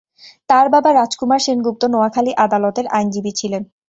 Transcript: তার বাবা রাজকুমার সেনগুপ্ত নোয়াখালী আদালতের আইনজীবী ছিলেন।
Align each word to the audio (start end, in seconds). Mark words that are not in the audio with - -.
তার 0.49 0.65
বাবা 0.73 0.89
রাজকুমার 0.91 1.39
সেনগুপ্ত 1.39 1.83
নোয়াখালী 1.85 2.31
আদালতের 2.45 2.85
আইনজীবী 2.89 3.31
ছিলেন। 3.39 3.63